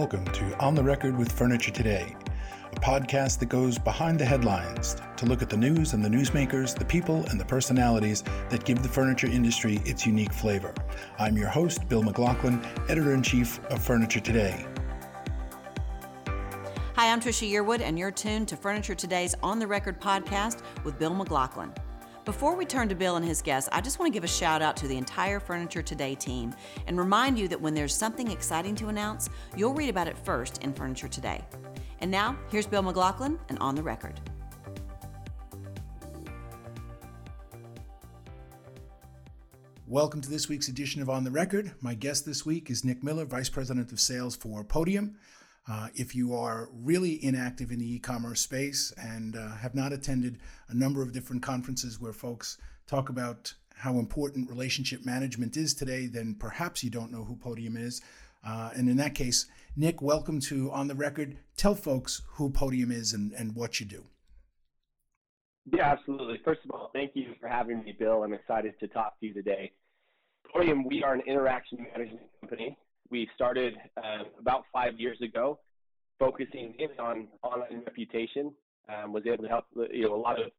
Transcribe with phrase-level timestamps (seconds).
[0.00, 2.16] welcome to On the Record with Furniture Today,
[2.72, 6.74] a podcast that goes behind the headlines to look at the news and the newsmakers,
[6.74, 10.72] the people and the personalities that give the furniture industry its unique flavor.
[11.18, 14.64] I'm your host, Bill McLaughlin, editor in chief of Furniture Today.
[16.96, 20.98] Hi, I'm Trisha Yearwood, and you're tuned to Furniture Today's On the Record podcast with
[20.98, 21.74] Bill McLaughlin.
[22.26, 24.60] Before we turn to Bill and his guests, I just want to give a shout
[24.60, 26.54] out to the entire Furniture Today team
[26.86, 30.62] and remind you that when there's something exciting to announce, you'll read about it first
[30.62, 31.42] in Furniture Today.
[32.00, 34.20] And now, here's Bill McLaughlin and On the Record.
[39.86, 41.72] Welcome to this week's edition of On the Record.
[41.80, 45.16] My guest this week is Nick Miller, Vice President of Sales for Podium.
[45.68, 50.38] Uh, if you are really inactive in the e-commerce space and uh, have not attended
[50.68, 56.06] a number of different conferences where folks talk about how important relationship management is today,
[56.06, 58.00] then perhaps you don't know who Podium is.
[58.44, 61.36] Uh, and in that case, Nick, welcome to On the Record.
[61.56, 64.04] Tell folks who Podium is and, and what you do.
[65.72, 66.40] Yeah, absolutely.
[66.44, 68.22] First of all, thank you for having me, Bill.
[68.22, 69.72] I'm excited to talk to you today.
[70.52, 72.76] Podium, we are an interaction management company
[73.10, 75.58] we started uh, about five years ago,
[76.18, 78.52] focusing in on online reputation.
[78.88, 80.50] Um, was able to help you know a lot of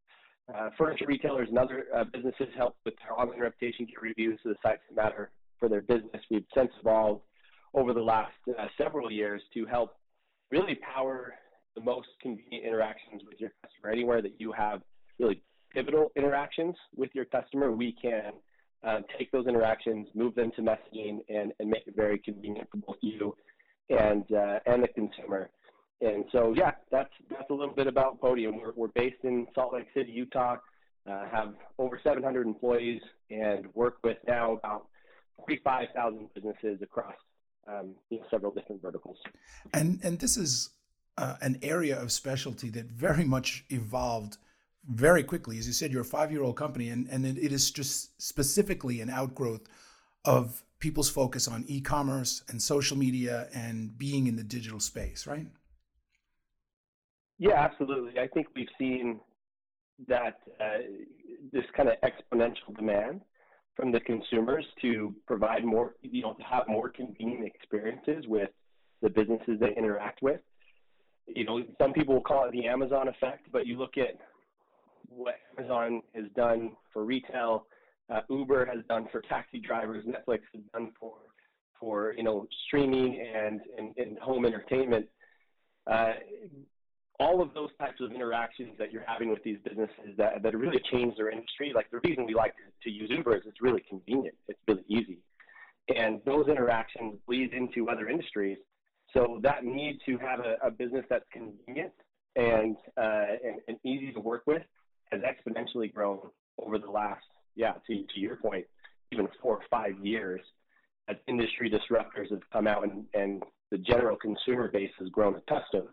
[0.54, 4.50] uh, furniture retailers and other uh, businesses help with their online reputation, get reviews to
[4.50, 6.22] the sites that matter for their business.
[6.30, 7.22] We've since evolved
[7.74, 9.96] over the last uh, several years to help
[10.52, 11.34] really power
[11.76, 13.92] the most convenient interactions with your customer.
[13.92, 14.82] Anywhere that you have
[15.20, 15.42] really
[15.74, 18.34] pivotal interactions with your customer, we can
[18.84, 22.78] uh, take those interactions, move them to messaging, and, and make it very convenient for
[22.78, 23.36] both you
[23.90, 25.50] and uh, and the consumer.
[26.02, 28.60] And so, yeah, that's that's a little bit about Podium.
[28.60, 30.58] We're, we're based in Salt Lake City, Utah.
[31.10, 33.02] Uh, have over 700 employees
[33.32, 34.86] and work with now about
[35.38, 37.16] 45,000 businesses across
[37.68, 39.18] um, you know, several different verticals.
[39.74, 40.70] And and this is
[41.18, 44.38] uh, an area of specialty that very much evolved
[44.88, 45.58] very quickly.
[45.58, 49.02] As you said, you're a five year old company, and, and it is just specifically
[49.02, 49.68] an outgrowth
[50.26, 55.28] of people's focus on e commerce and social media and being in the digital space,
[55.28, 55.48] right?
[57.38, 58.20] Yeah, absolutely.
[58.20, 59.20] I think we've seen
[60.08, 60.78] that uh,
[61.52, 63.22] this kind of exponential demand
[63.76, 68.50] from the consumers to provide more, you know, to have more convenient experiences with
[69.02, 70.42] the businesses they interact with.
[71.28, 74.20] You know, some people will call it the Amazon effect, but you look at
[75.08, 77.68] what Amazon has done for retail,
[78.12, 81.14] uh, Uber has done for taxi drivers, Netflix has done for
[81.80, 85.08] for you know streaming and and, and home entertainment.
[85.90, 86.14] Uh,
[87.20, 90.82] all of those types of interactions that you're having with these businesses that, that really
[90.92, 91.72] change their industry.
[91.74, 94.84] Like the reason we like to, to use Uber is it's really convenient, it's really
[94.88, 95.20] easy,
[95.96, 98.58] and those interactions bleed into other industries.
[99.14, 101.92] So that need to have a, a business that's convenient
[102.36, 104.62] and, uh, and, and easy to work with
[105.12, 106.20] has exponentially grown
[106.60, 107.24] over the last,
[107.56, 108.66] yeah, to, to your point,
[109.12, 110.42] even four or five years
[111.10, 115.88] as industry disruptors have come out and, and the general consumer base has grown accustomed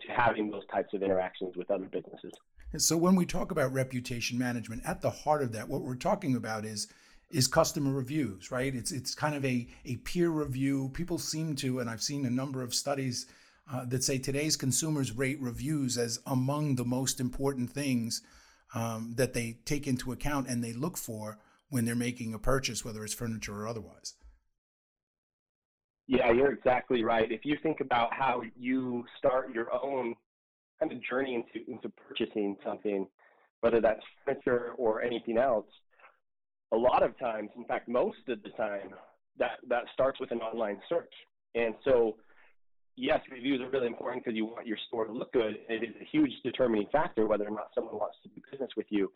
[0.00, 2.32] to having those types of interactions with other businesses.
[2.76, 6.36] So when we talk about reputation management, at the heart of that, what we're talking
[6.36, 6.88] about is
[7.30, 8.74] is customer reviews, right?
[8.74, 10.90] It's it's kind of a, a peer review.
[10.94, 13.26] People seem to, and I've seen a number of studies
[13.72, 18.22] uh, that say today's consumers rate reviews as among the most important things
[18.74, 21.38] um, that they take into account and they look for
[21.68, 24.14] when they're making a purchase, whether it's furniture or otherwise.
[26.06, 27.30] Yeah, you're exactly right.
[27.30, 30.14] If you think about how you start your own
[30.80, 33.06] kind of journey into, into purchasing something,
[33.60, 35.66] whether that's furniture or anything else,
[36.72, 38.90] a lot of times, in fact, most of the time,
[39.38, 41.12] that, that starts with an online search.
[41.54, 42.16] And so
[43.00, 45.58] yes, reviews are really important because you want your store to look good.
[45.68, 48.86] It is a huge determining factor whether or not someone wants to do business with
[48.90, 49.10] you.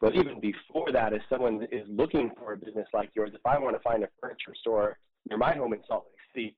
[0.00, 3.58] But even before that, if someone is looking for a business like yours, if I
[3.58, 4.98] want to find a furniture store
[5.28, 6.56] near my home in Salt Lake City,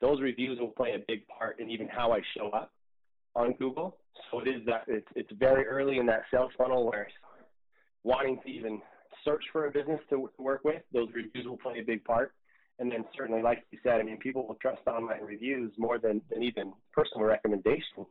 [0.00, 2.72] those reviews will play a big part in even how I show up
[3.34, 3.98] on Google.
[4.30, 7.08] So it is that it's, it's very early in that sales funnel where
[8.04, 8.80] wanting to even
[9.24, 10.82] search for a business to work with.
[10.92, 12.32] Those reviews will play a big part.
[12.78, 16.20] And then certainly, like you said, I mean, people will trust online reviews more than,
[16.30, 18.06] than even personal recommendations.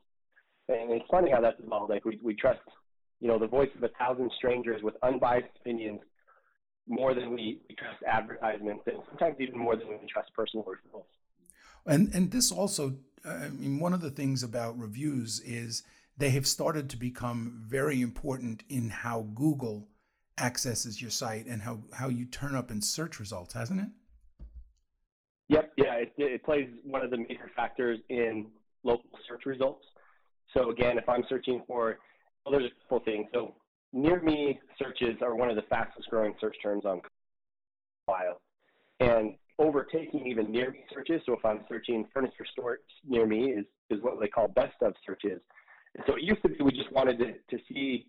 [0.67, 1.89] And it's funny how that's evolved.
[1.89, 2.59] Like we, we trust,
[3.21, 6.01] you know, the voice of a thousand strangers with unbiased opinions
[6.87, 11.05] more than we, we trust advertisements and sometimes even more than we trust personal referrals.
[11.85, 15.83] And, and this also, uh, I mean, one of the things about reviews is
[16.17, 19.87] they have started to become very important in how Google
[20.39, 23.87] accesses your site and how, how you turn up in search results, hasn't it?
[25.99, 28.47] It, it plays one of the major factors in
[28.83, 29.85] local search results.
[30.53, 31.99] So again, if I'm searching for,
[32.45, 33.27] well, there's a couple things.
[33.33, 33.55] So
[33.93, 37.01] near me searches are one of the fastest growing search terms on
[38.05, 38.41] file.
[38.99, 43.65] And overtaking even near me searches, so if I'm searching furniture stores near me is,
[43.89, 45.39] is what they call best of searches.
[45.95, 48.07] And so it used to be we just wanted to, to see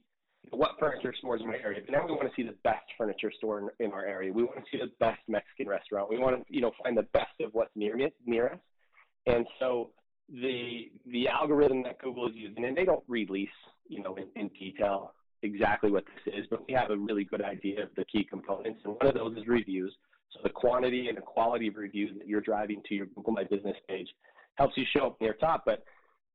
[0.50, 3.32] what furniture stores in my area, but now we want to see the best furniture
[3.36, 4.32] store in, in our area.
[4.32, 6.08] We want to see the best Mexican restaurant.
[6.10, 7.96] We want to, you know, find the best of what's near
[8.26, 8.58] near us.
[9.26, 9.90] And so
[10.28, 13.48] the the algorithm that Google is using, and they don't release,
[13.88, 15.12] you know, in, in detail
[15.42, 18.80] exactly what this is, but we have a really good idea of the key components.
[18.84, 19.94] And one of those is reviews.
[20.32, 23.44] So the quantity and the quality of reviews that you're driving to your Google My
[23.44, 24.08] Business page
[24.56, 25.62] helps you show up near top.
[25.64, 25.84] But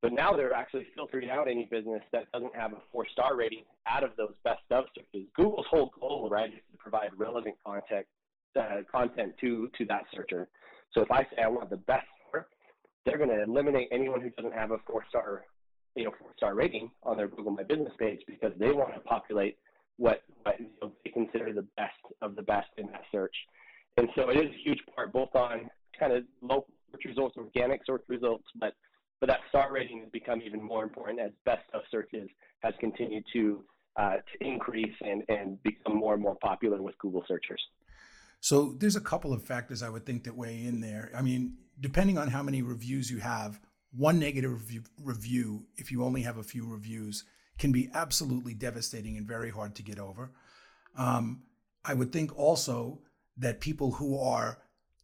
[0.03, 3.63] but now they're actually filtering out any business that doesn't have a four star rating
[3.87, 5.27] out of those best of searches.
[5.35, 8.05] Google's whole goal, right, is to provide relevant content
[8.59, 10.47] uh, content to to that searcher.
[10.91, 12.05] So if I say I want the best
[13.05, 15.45] they're going to eliminate anyone who doesn't have a four star,
[15.95, 18.99] you know, four star rating on their Google My Business page because they want to
[19.01, 19.57] populate
[19.97, 23.35] what, what you know, they consider the best of the best in that search.
[23.97, 27.81] And so it is a huge part, both on kind of local search results, organic
[27.85, 28.73] search results, but
[29.23, 32.29] but that star rating has become even more important as best of searches
[32.61, 33.63] has continued to
[33.95, 37.61] uh, to increase and and become more and more popular with Google searchers.
[38.41, 41.09] So there's a couple of factors I would think that weigh in there.
[41.15, 43.61] I mean, depending on how many reviews you have,
[43.95, 44.61] one negative
[45.01, 47.23] review, if you only have a few reviews,
[47.57, 50.31] can be absolutely devastating and very hard to get over.
[50.97, 51.43] Um,
[51.85, 52.99] I would think also
[53.37, 54.57] that people who are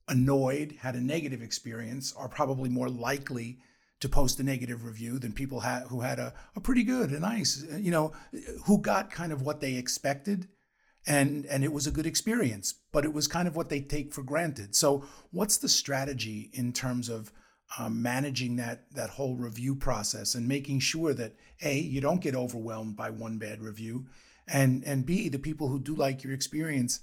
[0.10, 3.60] annoyed, had a negative experience, are probably more likely
[4.00, 7.20] to post a negative review than people ha- who had a, a pretty good, a
[7.20, 8.14] nice, you know,
[8.66, 10.48] who got kind of what they expected.
[11.08, 14.14] And and it was a good experience but it was kind of what they take
[14.14, 14.76] for granted.
[14.76, 17.32] So what's the strategy in terms of
[17.78, 22.36] um, managing that that whole review process and making sure that a you don't get
[22.36, 24.08] overwhelmed by one bad review
[24.48, 27.02] and and b the people who do like your experience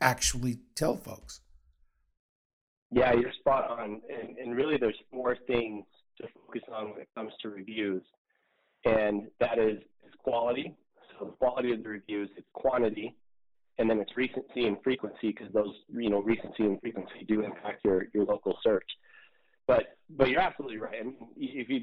[0.00, 1.40] actually tell folks?
[2.90, 4.00] Yeah you're spot on.
[4.08, 5.84] And, and really there's four things
[6.20, 8.02] to focus on when it comes to reviews
[8.84, 10.74] and that is, is quality
[11.20, 13.14] so the quality of the reviews, it's quantity,
[13.78, 17.84] and then it's recency and frequency because those, you know, recency and frequency do impact
[17.84, 18.88] your, your local search.
[19.66, 20.96] But but you're absolutely right.
[21.00, 21.82] I mean, if you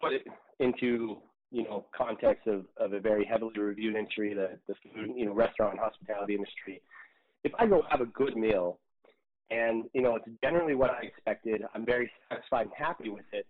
[0.00, 0.22] put it
[0.58, 1.18] into
[1.52, 5.34] you know context of, of a very heavily reviewed industry, the the food, you know,
[5.34, 6.80] restaurant hospitality industry,
[7.44, 8.78] if I go have a good meal
[9.50, 13.46] and you know it's generally what I expected, I'm very satisfied and happy with it.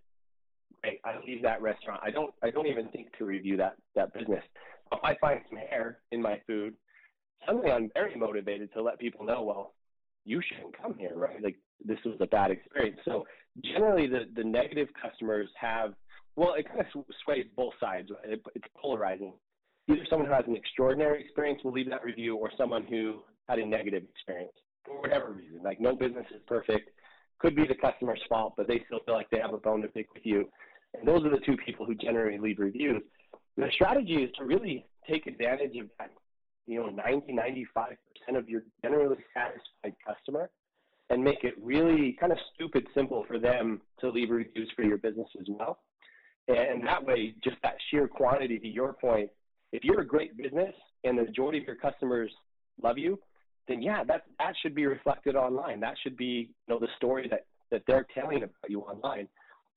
[0.83, 2.01] Great, I leave that restaurant.
[2.03, 4.43] I don't I don't even think to review that that business
[4.91, 6.73] if I find some hair in my food,
[7.45, 9.73] suddenly I'm very motivated to let people know, well,
[10.25, 11.41] you shouldn't come here, right?
[11.41, 12.99] Like this was a bad experience.
[13.05, 13.25] So
[13.63, 15.93] generally, the the negative customers have
[16.35, 16.85] well, it kind of
[17.25, 18.09] sways both sides.
[18.11, 18.33] Right?
[18.33, 19.33] It, it's polarizing.
[19.89, 23.59] Either someone who has an extraordinary experience will leave that review, or someone who had
[23.59, 24.53] a negative experience
[24.85, 25.61] for whatever reason.
[25.63, 26.91] Like no business is perfect.
[27.39, 29.87] Could be the customer's fault, but they still feel like they have a bone to
[29.87, 30.47] pick with you.
[30.93, 33.01] And those are the two people who generally leave reviews
[33.57, 36.11] the strategy is to really take advantage of that,
[36.67, 40.49] you know, 90, 95% of your generally satisfied customer
[41.09, 44.97] and make it really kind of stupid simple for them to leave reviews for your
[44.97, 45.79] business as well.
[46.47, 49.29] And that way, just that sheer quantity to your point,
[49.71, 50.73] if you're a great business
[51.03, 52.31] and the majority of your customers
[52.81, 53.19] love you,
[53.67, 55.79] then yeah, that that should be reflected online.
[55.79, 59.27] That should be you know the story that that they're telling about you online,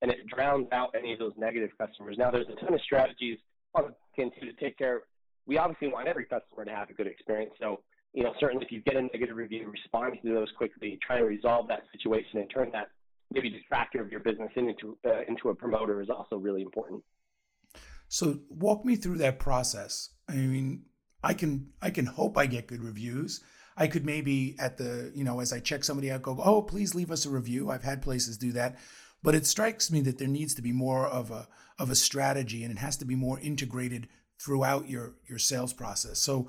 [0.01, 2.15] and it drowns out any of those negative customers.
[2.17, 3.37] Now, there's a ton of strategies
[3.73, 5.01] on into to take care.
[5.45, 7.53] We obviously want every customer to have a good experience.
[7.59, 7.81] So,
[8.13, 11.25] you know, certainly if you get a negative review, respond to those quickly, try to
[11.25, 12.87] resolve that situation and turn that
[13.31, 17.03] maybe detractor of your business into uh, into a promoter is also really important.
[18.07, 20.11] So, walk me through that process.
[20.29, 20.83] I mean,
[21.23, 23.43] I can I can hope I get good reviews.
[23.77, 26.95] I could maybe at the, you know, as I check somebody out, go, oh, please
[26.95, 27.69] leave us a review.
[27.69, 28.77] I've had places do that.
[29.25, 32.63] But it strikes me that there needs to be more of a of a strategy,
[32.63, 34.07] and it has to be more integrated
[34.39, 36.19] throughout your your sales process.
[36.19, 36.47] So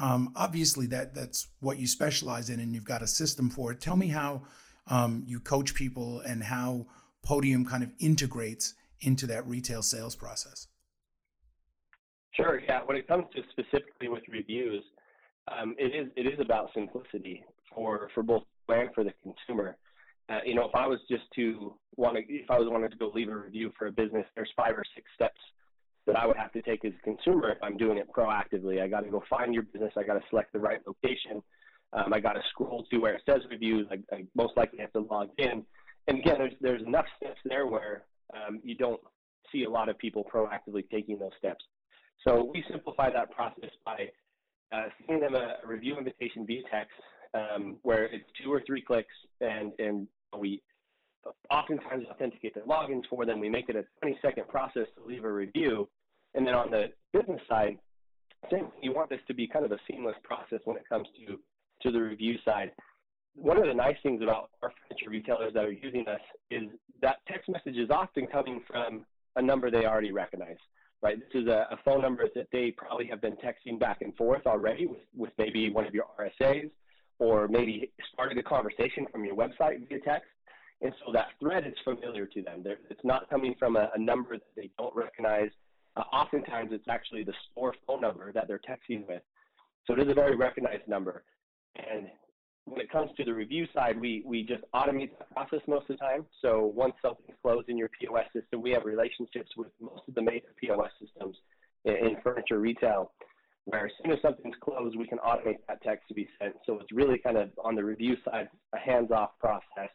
[0.00, 3.80] um, obviously that that's what you specialize in, and you've got a system for it.
[3.80, 4.42] Tell me how
[4.88, 6.86] um, you coach people and how
[7.22, 10.66] Podium kind of integrates into that retail sales process.
[12.32, 12.60] Sure.
[12.60, 12.80] Yeah.
[12.84, 14.82] When it comes to specifically with reviews,
[15.48, 19.76] um, it is it is about simplicity for for both and for the consumer.
[20.28, 22.96] Uh, you know, if I was just to want to, if I was wanting to
[22.96, 25.40] go leave a review for a business, there's five or six steps
[26.06, 28.80] that I would have to take as a consumer if I'm doing it proactively.
[28.80, 29.92] I got to go find your business.
[29.96, 31.42] I got to select the right location.
[31.92, 33.86] Um, I got to scroll to where it says reviews.
[33.90, 35.64] I, I, most likely have to log in.
[36.08, 38.04] And again, there's there's enough steps there where
[38.34, 39.00] um, you don't
[39.52, 41.64] see a lot of people proactively taking those steps.
[42.26, 44.10] So we simplify that process by
[44.72, 46.94] uh, sending them a, review invitation via text,
[47.34, 50.62] um, where it's two or three clicks, and and we
[51.50, 53.40] oftentimes authenticate their logins for them.
[53.40, 55.88] We make it a 20 second process to leave a review,
[56.34, 57.78] and then on the business side,
[58.50, 58.68] same.
[58.82, 61.38] You want this to be kind of a seamless process when it comes to
[61.82, 62.72] to the review side.
[63.34, 66.62] One of the nice things about our furniture retailers that are using us is
[67.02, 69.04] that text message is often coming from
[69.36, 70.56] a number they already recognize
[71.02, 71.18] right?
[71.18, 74.46] This is a, a, phone number that they probably have been texting back and forth
[74.46, 76.70] already with, with maybe one of your RSAs
[77.18, 80.28] or maybe started a conversation from your website via text.
[80.82, 82.62] And so that thread is familiar to them.
[82.62, 85.48] They're, it's not coming from a, a, number that they don't recognize.
[85.96, 89.22] Uh, oftentimes, it's actually the store phone number that they're texting with.
[89.86, 91.24] So it is a very recognized number.
[91.76, 92.08] And
[92.66, 95.96] when it comes to the review side, we, we just automate the process most of
[95.96, 96.26] the time.
[96.42, 100.22] So once something's closed in your POS system, we have relationships with most of the
[100.22, 101.36] major POS systems
[101.84, 103.12] in, in furniture retail,
[103.66, 106.54] where as soon as something's closed, we can automate that text to be sent.
[106.64, 109.90] So it's really kind of on the review side, a hands-off process.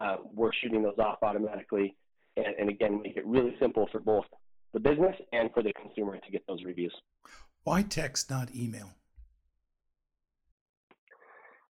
[0.00, 1.96] Uh, we're shooting those off automatically,
[2.36, 4.26] and, and again, make it really simple for both
[4.74, 6.94] the business and for the consumer to get those reviews.
[7.62, 8.90] Why text, not email?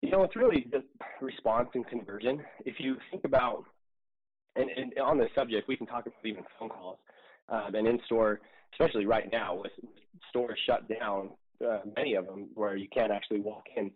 [0.01, 0.87] You know, it's really just
[1.21, 2.41] response and conversion.
[2.65, 3.65] If you think about,
[4.57, 6.99] and, and on this subject, we can talk about even phone calls
[7.51, 8.41] um, and in store,
[8.73, 9.73] especially right now with
[10.31, 11.31] stores shut down,
[11.63, 13.91] uh, many of them where you can't actually walk in.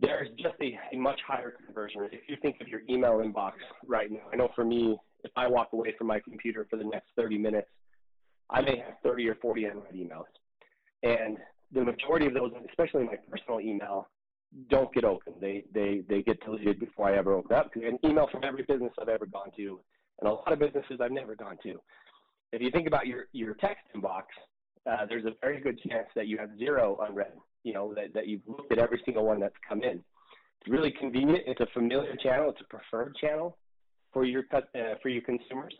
[0.00, 2.10] There's just a, a much higher conversion rate.
[2.12, 3.52] If you think of your email inbox
[3.86, 6.84] right now, I know for me, if I walk away from my computer for the
[6.84, 7.68] next 30 minutes,
[8.50, 10.24] I may have 30 or 40 unread emails.
[11.02, 11.38] And
[11.72, 14.08] the majority of those, especially my personal email,
[14.70, 15.34] don't get open.
[15.40, 17.70] They they they get deleted before I ever open up.
[17.74, 19.80] An email from every business I've ever gone to,
[20.20, 21.80] and a lot of businesses I've never gone to.
[22.52, 24.22] If you think about your your text inbox,
[24.90, 27.32] uh, there's a very good chance that you have zero unread.
[27.62, 30.02] You know that that you've looked at every single one that's come in.
[30.60, 31.44] It's really convenient.
[31.46, 32.50] It's a familiar channel.
[32.50, 33.56] It's a preferred channel
[34.12, 34.60] for your uh,
[35.02, 35.74] for your consumers.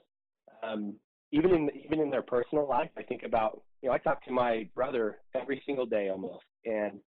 [0.62, 0.94] Um,
[1.32, 4.32] even in even in their personal life, I think about you know I talk to
[4.32, 7.00] my brother every single day almost, and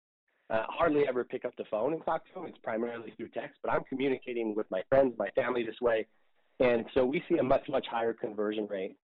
[0.50, 2.46] uh, hardly ever pick up the phone and talk to him.
[2.46, 6.08] It's primarily through text, but I'm communicating with my friends, my family this way.
[6.60, 8.96] And so we see a much, much higher conversion rate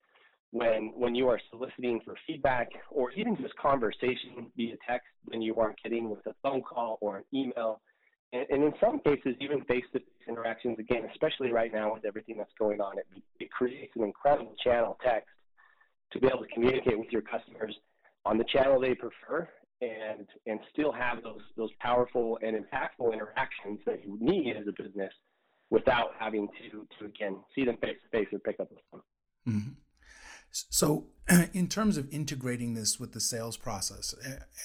[0.53, 5.57] when, when you are soliciting for feedback or even just conversation via text than you
[5.57, 7.81] are getting with a phone call or an email.
[8.35, 12.53] And, and in some cases, even face-to-face interactions, again, especially right now with everything that's
[12.59, 13.07] going on, it,
[13.41, 15.31] it creates an incredible channel text
[16.13, 17.75] to be able to communicate with your customers
[18.27, 19.49] on the channel they prefer
[19.81, 24.83] and and still have those those powerful and impactful interactions that you need as a
[24.83, 25.13] business
[25.71, 29.01] without having to to again see them face to face or pick up the phone.
[29.49, 29.71] Mm-hmm.
[30.53, 31.07] So,
[31.53, 34.15] in terms of integrating this with the sales process,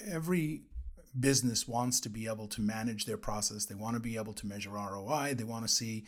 [0.09, 0.63] every
[1.19, 3.65] business wants to be able to manage their process.
[3.65, 5.33] They want to be able to measure ROI.
[5.35, 6.05] They want to see,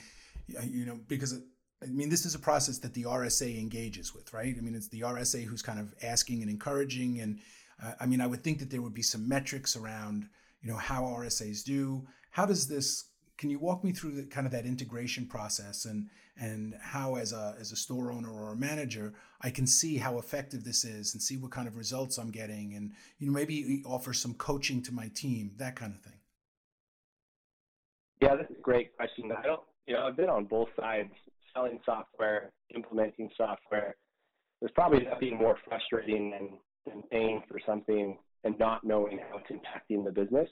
[0.48, 1.42] you know, because
[1.82, 4.54] I mean, this is a process that the RSA engages with, right?
[4.58, 7.40] I mean, it's the RSA who's kind of asking and encouraging and
[7.82, 10.28] uh, I mean, I would think that there would be some metrics around,
[10.62, 12.06] you know, how RSAs do.
[12.32, 13.06] How does this?
[13.39, 17.34] Can you walk me through the, kind of that integration process and and how, as
[17.34, 21.13] a as a store owner or a manager, I can see how effective this is
[21.13, 24.81] and see what kind of results I'm getting, and you know, maybe offer some coaching
[24.84, 26.19] to my team, that kind of thing.
[28.22, 29.31] Yeah, that's a great question.
[29.31, 31.12] I don't, you know, I've been on both sides,
[31.53, 33.96] selling software, implementing software.
[34.60, 36.50] There's probably nothing more frustrating than
[36.91, 40.50] and paying for something and not knowing how it's impacting the business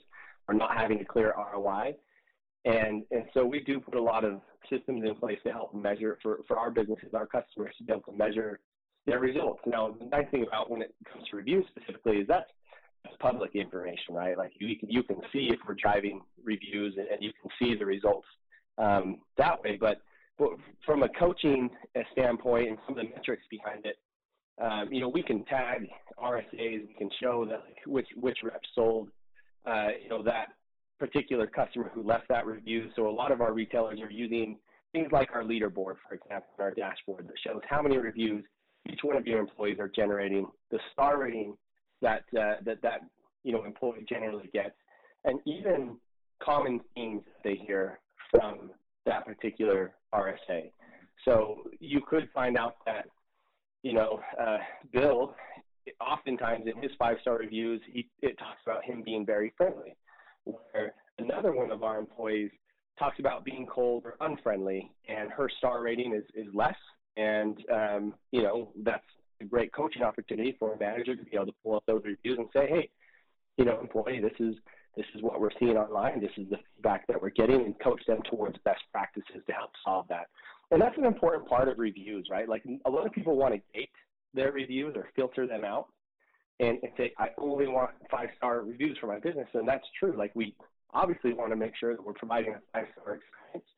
[0.48, 1.94] or not having a clear ROI.
[2.68, 6.18] And, and so we do put a lot of systems in place to help measure
[6.22, 8.60] for, for our businesses, our customers to be able to measure
[9.06, 9.60] their results.
[9.66, 12.50] Now, the nice thing about when it comes to reviews specifically is that's,
[13.04, 14.36] that's public information, right?
[14.36, 17.74] Like you, can, you can see if we're driving reviews and, and you can see
[17.74, 18.26] the results
[18.76, 19.78] um, that way.
[19.80, 20.02] But,
[20.38, 20.50] but
[20.84, 21.70] from a coaching
[22.12, 23.96] standpoint and some of the metrics behind it,
[24.60, 25.88] um, you know, we can tag
[26.22, 26.86] RSAs.
[26.88, 29.08] We can show that like, which which rep sold,
[29.66, 30.48] uh, you know, that
[30.98, 32.90] particular customer who left that review.
[32.96, 34.58] So a lot of our retailers are using
[34.92, 38.44] things like our leaderboard, for example, our dashboard that shows how many reviews
[38.90, 41.56] each one of your employees are generating, the star rating
[42.00, 43.00] that uh, that that
[43.42, 44.74] you know employee generally gets,
[45.24, 45.96] and even
[46.42, 47.98] common themes that they hear
[48.30, 48.70] from
[49.04, 50.70] that particular RSA.
[51.24, 53.06] So you could find out that
[53.82, 54.58] you know, uh,
[54.92, 55.34] Bill,
[56.00, 59.96] oftentimes in his five star reviews, he, it talks about him being very friendly.
[60.48, 62.50] Where another one of our employees
[62.98, 66.74] talks about being cold or unfriendly, and her star rating is, is less.
[67.16, 69.04] And, um, you know, that's
[69.40, 72.38] a great coaching opportunity for a manager to be able to pull up those reviews
[72.38, 72.88] and say, hey,
[73.56, 74.54] you know, employee, this is
[74.96, 76.20] this is what we're seeing online.
[76.20, 79.70] This is the feedback that we're getting, and coach them towards best practices to help
[79.84, 80.26] solve that.
[80.72, 82.48] And that's an important part of reviews, right?
[82.48, 83.90] Like a lot of people want to gate
[84.34, 85.86] their reviews or filter them out
[86.60, 89.48] and, and say, I only want five star reviews for my business.
[89.54, 90.14] And that's true.
[90.16, 90.54] Like we
[90.92, 93.70] obviously want to make sure that we're providing a five star experience.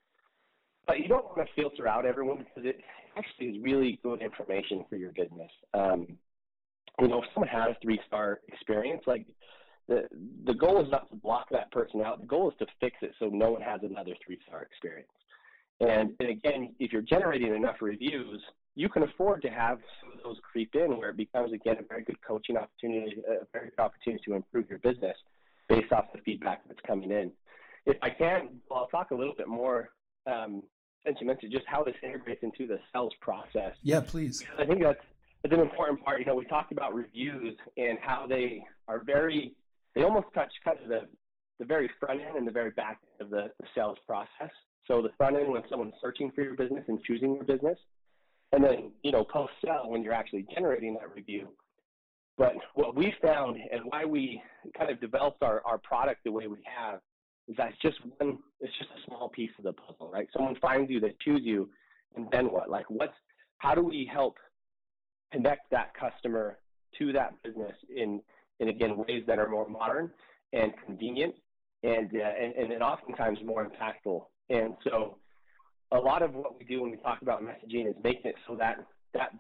[0.87, 2.81] But you don't want to filter out everyone because it
[3.17, 5.51] actually is really good information for your business.
[5.75, 6.07] Um,
[7.01, 9.27] you know, if someone has three star experience, like
[9.89, 10.09] the
[10.47, 12.21] the goal is not to block that person out.
[12.21, 15.09] The goal is to fix it so no one has another three star experience.
[15.81, 18.43] And, and again, if you're generating enough reviews,
[18.75, 21.83] you can afford to have some of those creep in where it becomes again a
[21.83, 25.17] very good coaching opportunity, a very good opportunity to improve your business
[25.69, 27.33] based off the feedback that's coming in.
[27.87, 29.91] If I can, I'll talk a little bit more
[30.27, 30.63] um,
[31.05, 33.75] since you mentioned just how this integrates into the sales process.
[33.83, 34.45] Yeah, please.
[34.59, 35.01] I think that's,
[35.43, 36.21] that's an important part.
[36.21, 39.55] You know, we talked about reviews and how they are very,
[39.95, 41.01] they almost touch kind of the,
[41.59, 44.51] the very front end and the very back end of the, the sales process.
[44.87, 47.79] So the front end when someone's searching for your business and choosing your business,
[48.53, 51.49] and then you know post sell when you're actually generating that review.
[52.37, 54.43] But what we found and why we
[54.77, 57.01] kind of developed our, our product the way we have
[57.49, 60.29] is that it's just one it's just a small piece of the puzzle, right?
[60.33, 61.69] Someone finds you, they choose you,
[62.17, 62.71] and then what?
[62.71, 63.15] Like what's
[63.59, 64.37] how do we help
[65.33, 66.59] connect that customer
[66.99, 68.21] to that business in
[68.59, 70.11] in again ways that are more modern
[70.53, 71.35] and convenient
[71.83, 74.25] and uh, and, and oftentimes more impactful.
[74.49, 75.19] And so
[75.93, 78.55] a lot of what we do when we talk about messaging is making it so
[78.57, 78.77] that
[79.15, 79.33] that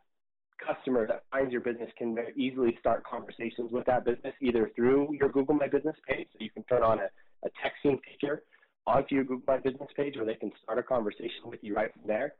[0.64, 5.08] customer that finds your business can very easily start conversations with that business either through
[5.18, 7.08] your Google My Business page, so you can turn on a,
[7.46, 8.42] a texting feature
[8.86, 11.92] onto your Google My Business page where they can start a conversation with you right
[11.92, 12.34] from there,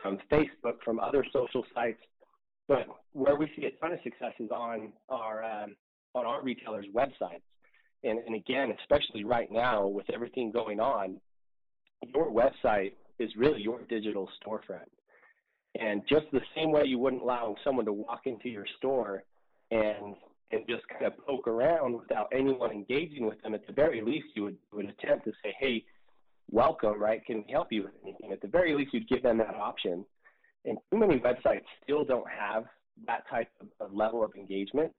[0.00, 2.00] from Facebook, from other social sites.
[2.68, 5.76] But where we see a ton of success is on our um,
[6.14, 7.42] on our retailers' websites.
[8.02, 11.20] And, and again, especially right now with everything going on,
[12.14, 14.90] your website is really your digital storefront.
[15.78, 19.24] And just the same way you wouldn't allow someone to walk into your store
[19.70, 20.14] and
[20.52, 24.26] and just kind of poke around without anyone engaging with them, at the very least
[24.34, 25.84] you would, would attempt to say, hey,
[26.50, 27.24] welcome, right?
[27.24, 28.32] Can we help you with anything?
[28.32, 30.04] At the very least you'd give them that option.
[30.64, 32.64] And too many websites still don't have
[33.06, 33.48] that type
[33.80, 34.92] of, level of engagement.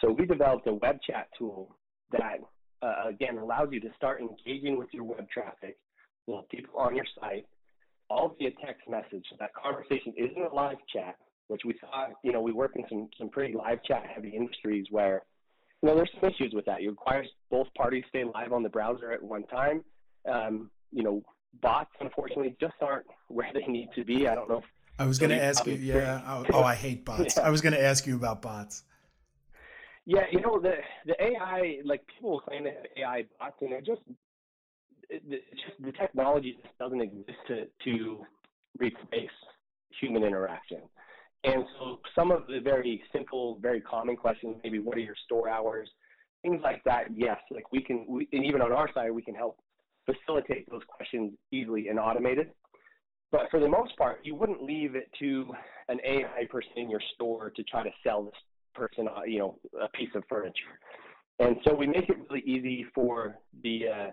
[0.00, 1.76] So we developed a web chat tool
[2.12, 2.38] that,
[2.82, 5.78] uh, again, allows you to start engaging with your web traffic
[6.26, 7.46] you know, people on your site,
[8.10, 9.24] all via text message.
[9.38, 11.16] That conversation isn't a live chat,
[11.48, 14.86] which we saw, you know, we work in some, some pretty live chat heavy industries
[14.90, 15.22] where,
[15.82, 16.80] you know, there's some issues with that.
[16.80, 19.84] It requires both parties stay live on the browser at one time.
[20.30, 21.22] Um, you know,
[21.62, 24.28] bots, unfortunately, just aren't where they need to be.
[24.28, 24.62] I don't know.
[24.98, 26.22] I was going to ask you, yeah.
[26.26, 27.34] Oh, oh, I hate bots.
[27.36, 27.46] Yeah.
[27.46, 28.82] I was going to ask you about bots.
[30.06, 33.80] Yeah, you know the the AI, like people claim they have AI bots, and they're
[33.80, 34.02] just
[35.10, 38.24] just the technology just doesn't exist to, to
[38.78, 39.30] replace
[40.00, 40.78] human interaction.
[41.44, 45.48] And so some of the very simple, very common questions, maybe what are your store
[45.48, 45.88] hours,
[46.42, 49.34] things like that, yes, like we can, we, and even on our side, we can
[49.34, 49.58] help
[50.06, 52.50] facilitate those questions easily and automated.
[53.32, 55.46] But for the most part, you wouldn't leave it to
[55.88, 58.34] an AI person in your store to try to sell this
[58.74, 60.78] person, uh, you know, a piece of furniture.
[61.38, 64.12] And so we make it really easy for the uh, the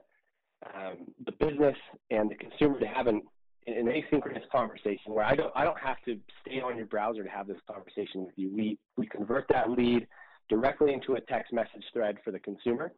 [1.46, 1.78] business
[2.12, 3.22] and the consumer to have an,
[3.68, 7.30] an asynchronous conversation where I don't I don't have to stay on your browser to
[7.30, 8.52] have this conversation with you.
[8.54, 10.08] We we convert that lead
[10.50, 12.92] directly into a text message thread for the consumer,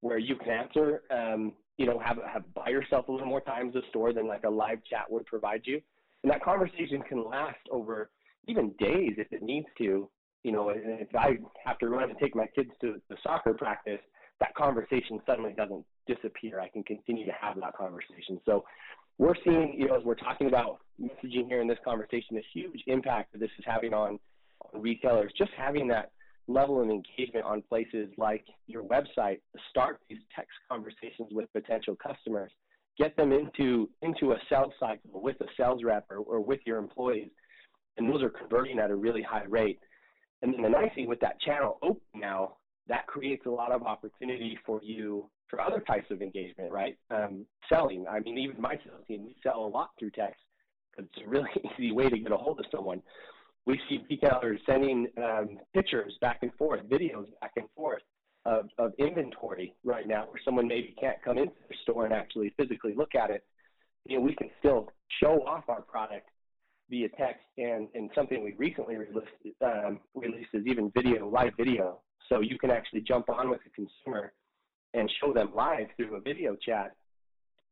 [0.00, 3.72] where you can answer, um, you know, have have buy yourself a little more time
[3.72, 5.80] the store than like a live chat would provide you,
[6.22, 8.10] and that conversation can last over
[8.46, 10.08] even days if it needs to.
[10.42, 14.00] You know, if I have to run and take my kids to the soccer practice,
[14.40, 16.60] that conversation suddenly doesn't disappear.
[16.60, 18.40] I can continue to have that conversation.
[18.44, 18.64] So
[19.18, 22.82] we're seeing, you know, as we're talking about messaging here in this conversation, this huge
[22.86, 24.18] impact that this is having on,
[24.72, 26.10] on retailers, just having that
[26.46, 31.96] level of engagement on places like your website to start these text conversations with potential
[31.96, 32.50] customers,
[32.98, 36.78] get them into into a sales cycle with a sales rep or, or with your
[36.78, 37.30] employees,
[37.96, 39.80] and those are converting at a really high rate.
[40.42, 42.56] And then the nice thing with that channel open now
[42.88, 46.96] that creates a lot of opportunity for you for other types of engagement, right?
[47.10, 48.06] Um, selling.
[48.10, 50.40] I mean, even my sales team, we sell a lot through text.
[50.98, 53.02] It's a really easy way to get a hold of someone.
[53.66, 58.02] We see retailers sending um, pictures back and forth, videos back and forth,
[58.46, 62.52] of, of inventory right now where someone maybe can't come into the store and actually
[62.58, 63.44] physically look at it,
[64.06, 66.28] you know, we can still show off our product
[66.90, 69.28] via text and, and something we recently released,
[69.64, 72.00] um, released is even video, live video.
[72.28, 74.32] So you can actually jump on with the consumer
[74.94, 76.94] and show them live through a video chat,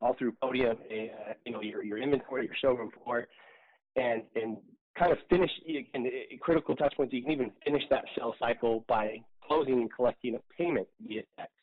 [0.00, 3.28] all through Podium, uh, you know, your, your inventory, your showroom floor,
[3.96, 4.56] and, and
[4.98, 6.10] kind of finish, again,
[6.40, 10.62] critical touch points, you can even finish that sales cycle by closing and collecting a
[10.62, 11.54] payment via text.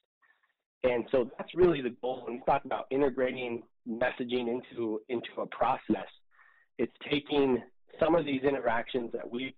[0.84, 2.24] And so that's really the goal.
[2.26, 6.08] When we talk about integrating messaging into into a process,
[6.78, 7.62] it's taking
[8.00, 9.54] some of these interactions that we've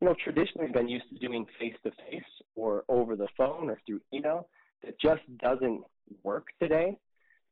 [0.00, 2.22] you know traditionally been used to doing face to face
[2.54, 4.48] or over the phone or through email
[4.84, 5.82] that just doesn't
[6.22, 6.96] work today,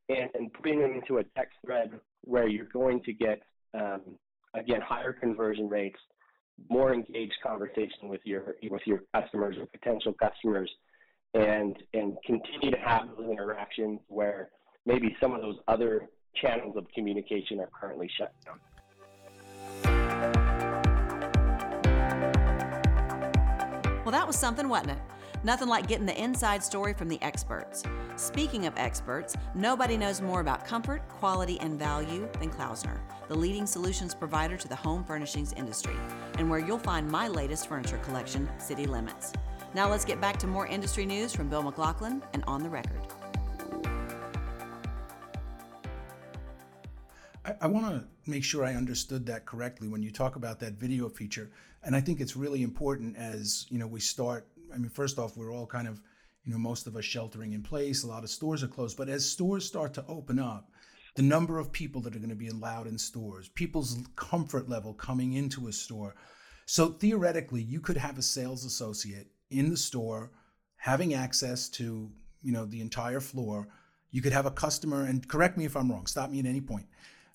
[0.09, 1.91] and, and putting them into a text thread
[2.23, 3.43] where you're going to get
[3.75, 4.03] um,
[4.55, 5.99] again higher conversion rates,
[6.69, 10.71] more engaged conversation with your with your customers or potential customers,
[11.35, 14.51] and and continue to have those interactions where
[14.87, 20.44] maybe some of those other channels of communication are currently shut down.
[24.15, 24.99] That was something, wasn't it?
[25.43, 27.83] Nothing like getting the inside story from the experts.
[28.15, 33.67] Speaking of experts, nobody knows more about comfort, quality, and value than Klaussner, the leading
[33.67, 35.97] solutions provider to the home furnishings industry,
[36.39, 39.33] and where you'll find my latest furniture collection, City Limits.
[39.75, 43.01] Now let's get back to more industry news from Bill McLaughlin and On the Record.
[47.45, 50.75] I, I want to make sure I understood that correctly when you talk about that
[50.75, 51.51] video feature.
[51.83, 55.37] And I think it's really important as you know we start I mean, first off,
[55.37, 56.01] we're all kind of,
[56.45, 58.03] you know, most of us sheltering in place.
[58.03, 58.97] A lot of stores are closed.
[58.97, 60.71] But as stores start to open up,
[61.15, 64.93] the number of people that are going to be allowed in stores, people's comfort level
[64.93, 66.17] coming into a store.
[66.67, 70.33] So theoretically, you could have a sales associate in the store
[70.77, 72.11] having access to,
[72.43, 73.69] you know, the entire floor.
[74.11, 76.61] You could have a customer, and correct me if I'm wrong, stop me at any
[76.61, 76.87] point.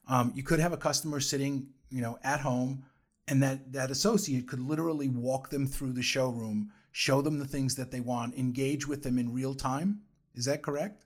[0.09, 2.83] Um, you could have a customer sitting, you know, at home,
[3.27, 7.75] and that that associate could literally walk them through the showroom show them the things
[7.75, 10.01] that they want, engage with them in real time.
[10.35, 11.05] Is that correct?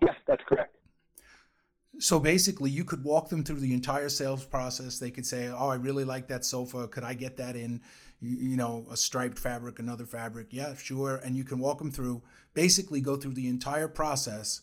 [0.00, 0.76] Yes, that's correct.
[1.98, 4.98] So basically, you could walk them through the entire sales process.
[4.98, 6.88] They could say, "Oh, I really like that sofa.
[6.88, 7.80] Could I get that in,
[8.20, 11.16] you know, a striped fabric, another fabric?" Yeah, sure.
[11.16, 12.22] And you can walk them through,
[12.54, 14.62] basically, go through the entire process,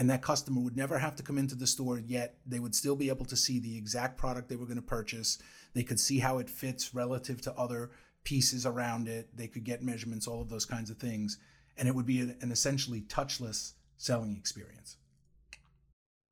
[0.00, 1.98] and that customer would never have to come into the store.
[1.98, 4.82] Yet they would still be able to see the exact product they were going to
[4.82, 5.36] purchase.
[5.74, 7.90] They could see how it fits relative to other
[8.24, 9.28] pieces around it.
[9.36, 11.38] They could get measurements, all of those kinds of things.
[11.76, 14.96] And it would be an essentially touchless selling experience.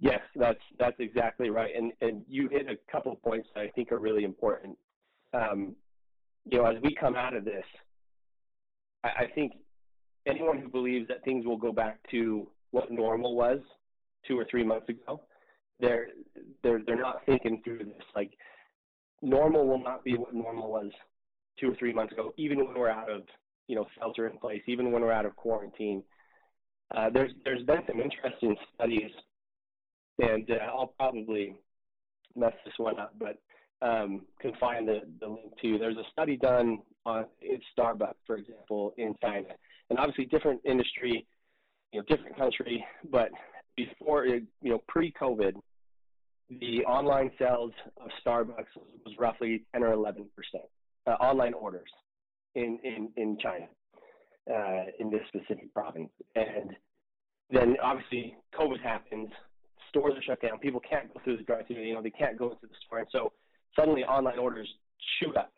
[0.01, 1.73] Yes, that's that's exactly right.
[1.77, 4.79] And and you hit a couple of points that I think are really important.
[5.35, 5.77] Um,
[6.51, 7.65] you know, as we come out of this,
[9.05, 9.53] I, I think
[10.27, 13.61] anyone who believes that things will go back to what normal was
[14.27, 15.23] two or three months ago,
[15.81, 16.09] they're
[16.63, 18.03] they're they're not thinking through this.
[18.15, 18.33] Like
[19.23, 20.91] normal will not be what normal was
[21.59, 23.23] two or three months ago, even when we're out of
[23.67, 26.03] you know shelter in place, even when we're out of quarantine.
[26.95, 29.11] Uh, there's there's been some interesting studies,
[30.19, 31.57] and uh, I'll probably
[32.35, 33.39] mess this one up, but
[33.83, 35.79] um, can find the, the link to.
[35.79, 37.27] There's a study done on
[37.79, 39.49] Starbucks, for example, in China,
[39.91, 41.27] and obviously different industry,
[41.93, 43.31] you know, different country, but
[43.77, 45.53] before you know pre-COVID,
[46.61, 47.73] the online sales
[48.03, 48.67] of Starbucks
[49.05, 50.65] was roughly 10 or 11 percent
[51.07, 51.91] uh, online orders
[52.55, 53.67] in, in, in China,
[54.51, 56.11] uh, in this specific province.
[56.35, 56.71] And
[57.51, 59.29] then obviously COVID happens,
[59.89, 62.47] stores are shut down, people can't go through the drive-through, you know, they can't go
[62.51, 63.01] into the store.
[63.01, 63.33] And so
[63.77, 64.69] suddenly online orders
[65.21, 65.53] shoot up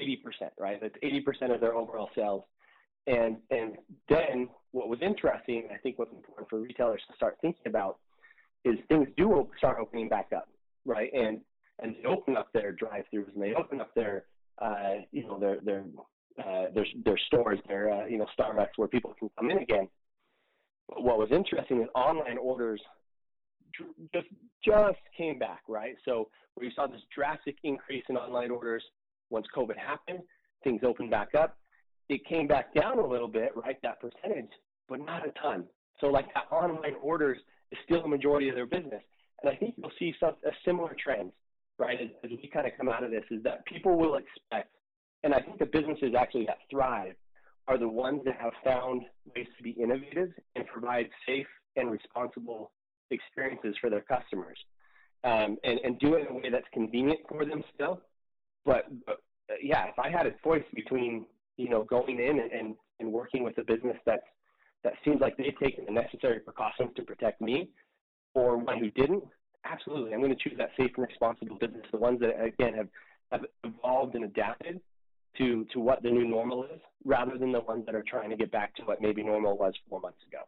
[0.00, 0.16] 80%,
[0.58, 0.78] right?
[0.80, 2.44] That's 80% of their overall sales.
[3.06, 3.76] And, and
[4.08, 7.98] then what was interesting, I think what's important for retailers to start thinking about
[8.64, 10.48] is things do start opening back up,
[10.86, 11.10] right?
[11.12, 11.40] And,
[11.80, 14.24] and they open up their drive-throughs and they open up their
[14.60, 15.84] uh, you know, their their
[16.38, 19.88] uh, their their stores, their uh, you know Starbucks, where people can come in again.
[20.88, 22.80] But what was interesting is online orders
[24.12, 24.28] just
[24.64, 25.96] just came back, right?
[26.04, 28.82] So we saw this drastic increase in online orders
[29.30, 30.20] once COVID happened,
[30.62, 31.56] things opened back up.
[32.08, 33.78] It came back down a little bit, right?
[33.82, 34.50] That percentage,
[34.88, 35.64] but not a ton.
[36.00, 37.38] So like that online orders
[37.72, 39.02] is still the majority of their business,
[39.42, 41.32] and I think you'll see some a similar trend
[41.78, 44.70] right, as, as we kind of come out of this, is that people will expect,
[45.22, 47.14] and I think the businesses actually that thrive
[47.66, 49.02] are the ones that have found
[49.34, 52.72] ways to be innovative and provide safe and responsible
[53.10, 54.58] experiences for their customers,
[55.24, 58.00] um, and, and do it in a way that's convenient for them still.
[58.64, 59.16] But, but
[59.50, 63.42] uh, yeah, if I had a choice between you know going in and, and working
[63.44, 64.22] with a business that's
[64.82, 67.70] that seems like they've taken the necessary precautions to protect me,
[68.34, 69.24] or one who didn't,
[69.64, 71.86] absolutely, I'm going to choose that safe and responsible business.
[71.90, 72.88] The ones that again have
[73.32, 74.80] have evolved and adapted
[75.38, 78.36] to to what the new normal is, rather than the ones that are trying to
[78.36, 80.42] get back to what maybe normal was four months ago.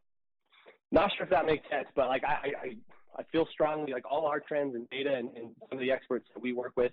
[0.92, 2.77] Not sure if that makes sense, but like I I,
[3.19, 6.27] I feel strongly like all our trends and data and, and some of the experts
[6.35, 6.92] that we work with,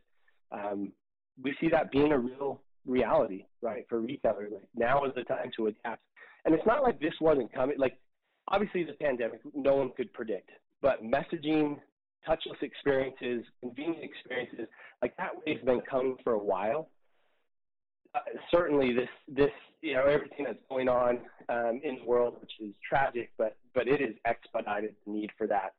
[0.52, 0.94] um,
[1.42, 4.52] we see that being a real reality, right, for retailers.
[4.52, 6.02] Like now is the time to adapt.
[6.46, 7.78] And it's not like this wasn't coming.
[7.80, 7.98] Like
[8.48, 10.50] obviously the pandemic, no one could predict,
[10.82, 11.78] but messaging,
[12.28, 14.68] touchless experiences, convenient experiences,
[15.02, 16.90] like that wave's been coming for a while.
[18.16, 18.20] Uh,
[18.52, 21.20] certainly, this this you know everything that's going on
[21.50, 25.48] um, in the world, which is tragic, but but it has expedited the need for
[25.48, 25.74] that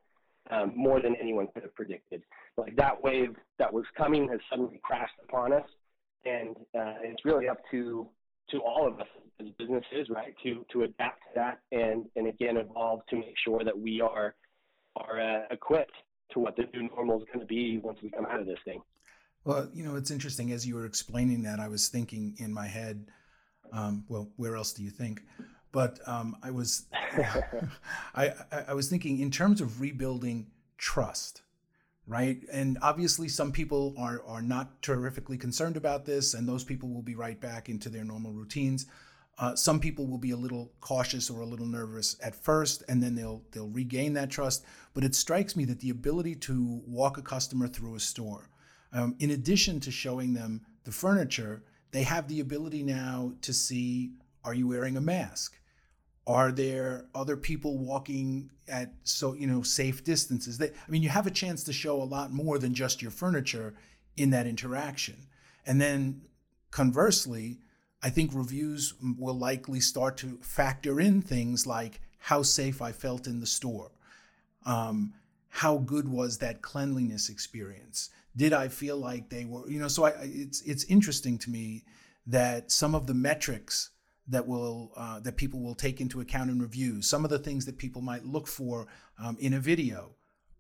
[0.51, 2.23] um, more than anyone could have predicted.
[2.57, 5.65] Like that wave that was coming has suddenly crashed upon us,
[6.25, 8.07] and uh, it's really up to
[8.51, 9.07] to all of us
[9.41, 13.63] as businesses, right, to to adapt to that and and again evolve to make sure
[13.65, 14.35] that we are
[14.97, 15.93] are uh, equipped
[16.33, 18.59] to what the new normal is going to be once we come out of this
[18.65, 18.81] thing.
[19.45, 22.67] Well, you know, it's interesting as you were explaining that, I was thinking in my
[22.67, 23.07] head,
[23.73, 25.23] um, well, where else do you think?
[25.71, 26.87] But um, I was,
[28.15, 28.33] I,
[28.69, 30.47] I was thinking in terms of rebuilding
[30.79, 31.43] trust
[32.07, 32.41] right?
[32.53, 37.03] And obviously, some people are are not terrifically concerned about this, and those people will
[37.03, 38.87] be right back into their normal routines.
[39.37, 43.03] Uh, some people will be a little cautious or a little nervous at first, and
[43.03, 44.65] then they'll they'll regain that trust.
[44.93, 48.49] But it strikes me that the ability to walk a customer through a store,
[48.93, 54.13] um, in addition to showing them the furniture, they have the ability now to see:
[54.45, 55.59] Are you wearing a mask?
[56.27, 60.59] Are there other people walking at so you know safe distances?
[60.59, 63.11] That I mean, you have a chance to show a lot more than just your
[63.11, 63.75] furniture
[64.17, 65.17] in that interaction.
[65.67, 66.23] And then
[66.71, 67.59] conversely,
[68.03, 73.27] I think reviews will likely start to factor in things like how safe I felt
[73.27, 73.91] in the store,
[74.65, 75.13] um,
[75.49, 79.89] how good was that cleanliness experience, did I feel like they were you know.
[79.89, 81.85] So I, it's it's interesting to me
[82.27, 83.91] that some of the metrics
[84.29, 87.07] that will uh, that people will take into account in reviews.
[87.09, 88.87] Some of the things that people might look for
[89.19, 90.15] um, in a video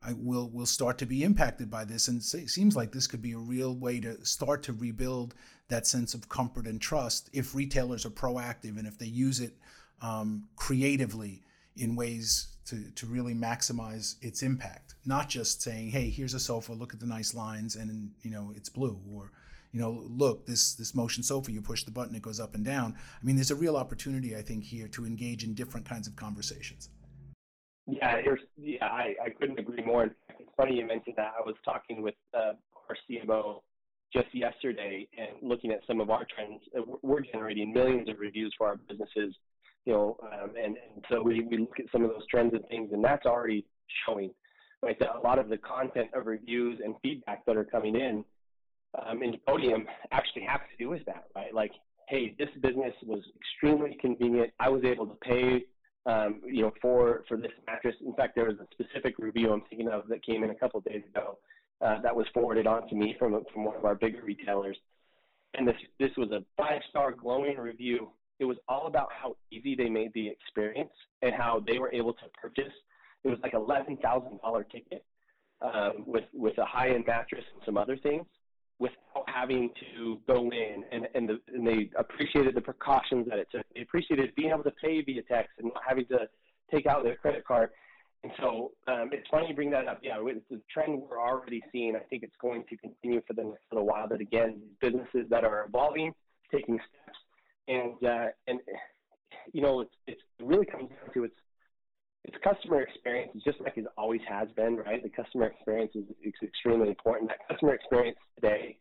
[0.06, 3.22] I will will start to be impacted by this, and it seems like this could
[3.22, 5.34] be a real way to start to rebuild
[5.68, 9.54] that sense of comfort and trust if retailers are proactive and if they use it
[10.02, 11.42] um, creatively
[11.76, 16.72] in ways to, to really maximize its impact not just saying hey here's a sofa
[16.72, 19.32] look at the nice lines and you know it's blue or
[19.74, 22.64] you know, look, this this motion sofa, you push the button, it goes up and
[22.64, 22.94] down.
[23.20, 26.14] I mean, there's a real opportunity, I think, here to engage in different kinds of
[26.14, 26.90] conversations.
[27.88, 28.20] Yeah,
[28.56, 30.04] yeah, I, I couldn't agree more.
[30.04, 31.32] It's funny you mentioned that.
[31.36, 32.52] I was talking with uh,
[32.88, 33.62] our CMO
[34.12, 36.62] just yesterday and looking at some of our trends.
[36.78, 39.34] Uh, we're generating millions of reviews for our businesses,
[39.86, 42.64] you know, um, and, and so we, we look at some of those trends and
[42.68, 43.66] things, and that's already
[44.06, 44.30] showing.
[44.82, 48.22] Right, that a lot of the content of reviews and feedback that are coming in
[49.02, 51.54] um, in Podium actually have to do with that, right?
[51.54, 51.72] Like,
[52.08, 54.52] hey, this business was extremely convenient.
[54.60, 55.64] I was able to pay,
[56.06, 57.94] um, you know, for for this mattress.
[58.04, 60.80] In fact, there was a specific review I'm thinking of that came in a couple
[60.80, 61.38] days ago
[61.80, 64.76] uh, that was forwarded on to me from from one of our bigger retailers,
[65.54, 68.10] and this this was a five star glowing review.
[68.40, 70.90] It was all about how easy they made the experience
[71.22, 72.72] and how they were able to purchase.
[73.22, 75.04] It was like eleven thousand dollar ticket
[75.62, 78.26] um, with with a high end mattress and some other things
[78.78, 83.48] without having to go in and, and, the, and they appreciated the precautions that it
[83.50, 83.64] took.
[83.74, 86.28] They appreciated being able to pay via text and not having to
[86.70, 87.70] take out their credit card.
[88.24, 90.00] And so um, it's funny you bring that up.
[90.02, 91.94] Yeah, it's a trend we're already seeing.
[91.94, 94.08] I think it's going to continue for the next little while.
[94.08, 96.14] That again, businesses that are evolving,
[96.50, 97.18] taking steps,
[97.68, 98.60] and uh, and
[99.52, 101.36] you know, it's it's really comes down to it's
[102.24, 105.02] it's customer experience, just like it always has been, right?
[105.02, 106.04] The customer experience is,
[106.42, 107.30] extremely important.
[107.30, 108.78] That customer experience today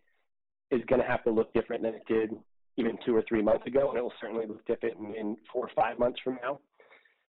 [0.71, 2.31] is going to have to look different than it did
[2.77, 5.65] even two or three months ago, and it will certainly look different in, in four
[5.65, 6.59] or five months from now.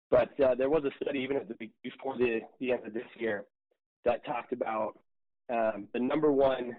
[0.09, 3.03] But uh, there was a study even at the before the, the end of this
[3.17, 3.45] year
[4.05, 4.99] that talked about
[5.49, 6.75] um, the number one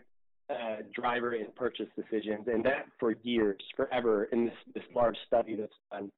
[0.49, 5.57] uh, driver in purchase decisions, and that for years, forever, in this, this large study
[5.57, 6.11] that's done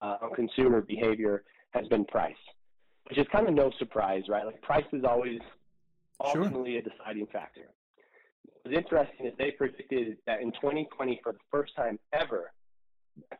[0.00, 1.44] uh, on consumer behavior
[1.74, 2.34] has been price,
[3.08, 4.46] which is kind of no surprise, right?
[4.46, 5.40] Like price is always
[6.20, 6.80] ultimately sure.
[6.80, 7.68] a deciding factor.
[8.62, 12.52] What's interesting is they predicted that in 2020, for the first time ever,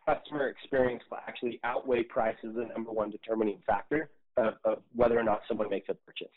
[0.07, 5.19] customer experience will actually outweigh price as the number one determining factor of, of whether
[5.19, 6.29] or not someone makes a purchase.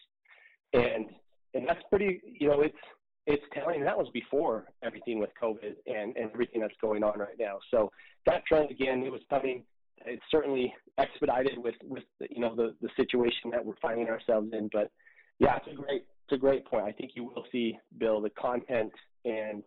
[0.74, 1.08] And
[1.54, 2.78] and that's pretty, you know, it's
[3.26, 7.36] it's telling that was before everything with COVID and, and everything that's going on right
[7.38, 7.60] now.
[7.72, 7.92] So
[8.26, 9.64] that trend again, it was coming.
[10.06, 14.70] It's certainly expedited with with you know the the situation that we're finding ourselves in.
[14.72, 14.92] But
[15.40, 16.86] yeah, it's a great it's a great point.
[16.86, 18.92] I think you will see Bill the content
[19.26, 19.64] and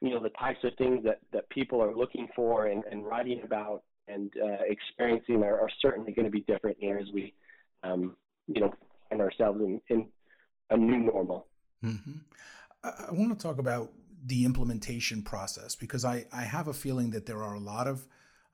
[0.00, 3.40] you know the types of things that that people are looking for and, and writing
[3.44, 7.34] about and uh, experiencing are, are certainly going to be different here as we
[7.82, 8.72] um, you know
[9.08, 10.06] find ourselves in, in
[10.70, 11.46] a new normal.
[11.84, 12.18] Mm-hmm.
[12.84, 13.92] I want to talk about
[14.24, 18.06] the implementation process because I, I have a feeling that there are a lot of,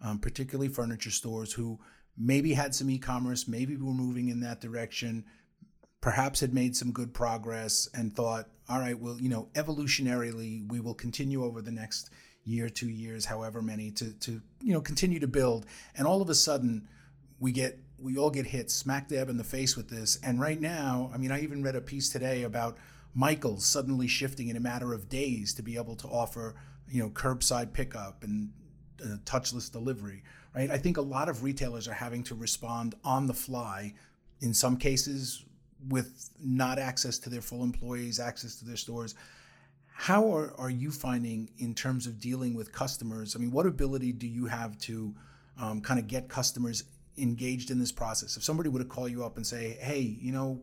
[0.02, 1.78] um, particularly furniture stores, who
[2.16, 5.24] maybe had some e commerce, maybe were moving in that direction,
[6.00, 10.80] perhaps had made some good progress and thought, all right, well, you know, evolutionarily, we
[10.80, 12.10] will continue over the next
[12.44, 15.66] year, two years, however many, to, to you know, continue to build.
[15.96, 16.88] And all of a sudden,
[17.38, 20.18] we get we all get hit smack dab in the face with this.
[20.24, 22.76] And right now, I mean, I even read a piece today about
[23.14, 26.56] Michael's suddenly shifting in a matter of days to be able to offer,
[26.88, 28.50] you know, curbside pickup and
[29.02, 30.22] uh, touchless delivery,
[30.54, 30.70] right?
[30.70, 33.94] I think a lot of retailers are having to respond on the fly,
[34.40, 35.44] in some cases
[35.88, 39.14] with not access to their full employees, access to their stores.
[39.94, 43.36] How are, are you finding in terms of dealing with customers?
[43.36, 45.14] I mean, what ability do you have to
[45.60, 46.84] um, kind of get customers
[47.16, 48.36] engaged in this process?
[48.36, 50.60] If somebody were to call you up and say, hey, you know,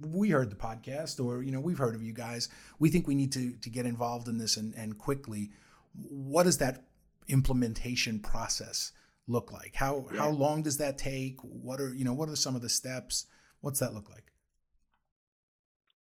[0.00, 3.14] we heard the podcast or you know we've heard of you guys we think we
[3.14, 5.50] need to to get involved in this and, and quickly
[5.94, 6.84] what does that
[7.28, 8.92] implementation process
[9.26, 10.20] look like how yeah.
[10.20, 13.26] how long does that take what are you know what are some of the steps
[13.60, 14.32] what's that look like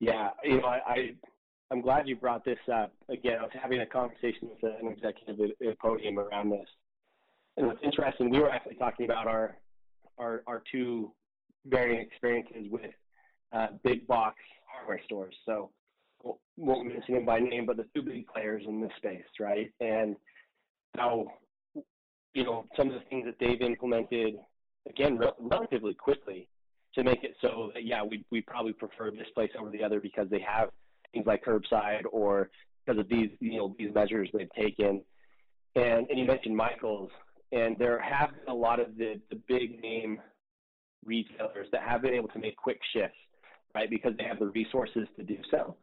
[0.00, 0.96] yeah you know i, I
[1.70, 5.40] i'm glad you brought this up again i was having a conversation with an executive
[5.40, 6.68] at, at podium around this
[7.56, 9.56] and what's interesting we were actually talking about our
[10.18, 11.12] our our two
[11.66, 12.90] varying experiences with
[13.52, 14.36] uh, big box
[14.70, 15.34] hardware stores.
[15.46, 15.70] So
[16.56, 19.72] won't mention them by name, but the two big players in this space, right?
[19.80, 20.16] And
[20.96, 21.26] how
[22.34, 24.34] you know some of the things that they've implemented
[24.88, 26.48] again re- relatively quickly
[26.94, 30.00] to make it so that yeah we we probably prefer this place over the other
[30.00, 30.70] because they have
[31.12, 32.50] things like curbside or
[32.84, 35.02] because of these you know these measures they've taken.
[35.76, 37.10] And and you mentioned Michaels,
[37.52, 40.20] and there have been a lot of the the big name
[41.04, 43.16] retailers that have been able to make quick shifts
[43.74, 43.90] right?
[43.90, 45.76] Because they have the resources to do so.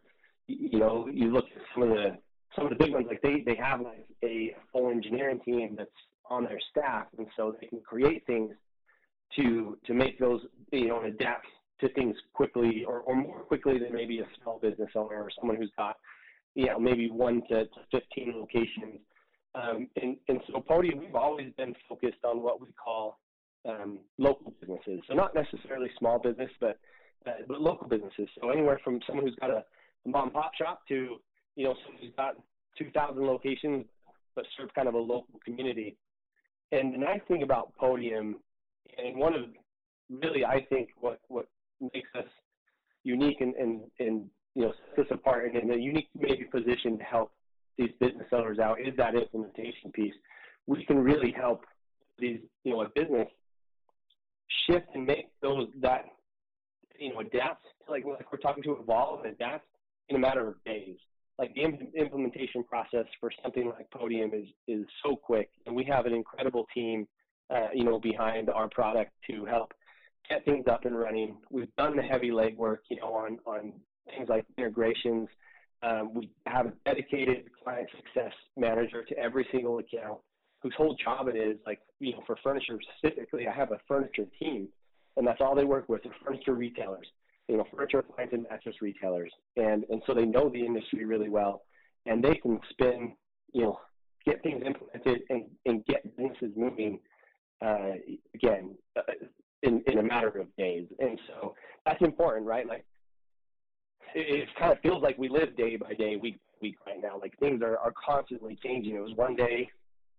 [0.48, 2.18] You know, you look at some of the
[2.56, 5.90] some of the big ones, like they they have like a full engineering team that's
[6.30, 8.52] on their staff, and so they can create things
[9.36, 10.42] to to make those
[10.72, 11.48] you know adapt
[11.82, 15.58] to things quickly or, or more quickly than maybe a small business owner or someone
[15.58, 15.98] who's got
[16.54, 19.00] you know maybe one to, to 15 locations.
[19.56, 23.20] Um, and, and so Podium, we've always been focused on what we call
[23.66, 25.00] um, local businesses.
[25.08, 26.78] So not necessarily small business, but
[27.26, 28.28] uh, but local businesses.
[28.40, 29.64] So anywhere from someone who's got a,
[30.06, 31.18] a mom and pop shop to
[31.56, 32.36] you know who's got
[32.78, 33.86] 2,000 locations
[34.36, 35.96] but serve kind of a local community.
[36.72, 38.36] And the nice thing about Podium,
[38.98, 39.44] and one of
[40.10, 41.48] really I think what what
[41.80, 42.26] makes us
[43.04, 46.98] unique and and, and you know sets us apart and in a unique maybe position
[46.98, 47.32] to help
[47.78, 50.14] these business owners out is that implementation piece.
[50.68, 51.62] We can really help
[52.20, 53.28] these you know a business
[54.68, 56.06] shift and make those that
[57.00, 59.66] you know, adapt, like, like we're talking to evolve and adapt
[60.10, 60.96] in a matter of days.
[61.38, 61.64] Like the
[62.00, 66.66] implementation process for something like Podium is is so quick, and we have an incredible
[66.74, 67.08] team,
[67.50, 69.74] uh, you know, behind our product to help
[70.30, 71.38] get things up and running.
[71.52, 73.74] We've done the heavy legwork, you know, on on
[74.08, 75.28] things like integrations.
[75.84, 80.20] Um, we have a dedicated client success manager to every single account
[80.62, 84.26] whose whole job it is, like, you know, for furniture specifically, I have a furniture
[84.40, 84.70] team
[85.18, 87.08] and that's all they work with are furniture retailers,
[87.48, 91.30] you know, furniture, appliance, and mattress retailers, and and so they know the industry really
[91.30, 91.64] well,
[92.06, 93.14] and they can spin,
[93.54, 93.80] you know,
[94.26, 97.00] get things implemented and and get businesses moving,
[97.64, 97.92] uh,
[98.34, 99.02] again, uh,
[99.64, 101.56] in in a matter of days, and so
[101.86, 102.68] that's important, right?
[102.68, 102.86] Like,
[104.16, 107.02] it, it kind of feels like we live day by day, week by week right
[107.02, 107.20] now.
[107.20, 108.96] Like things are are constantly changing.
[108.96, 109.70] It was one day,